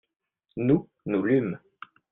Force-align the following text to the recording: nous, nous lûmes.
nous, 0.57 0.89
nous 1.05 1.21
lûmes. 1.21 1.59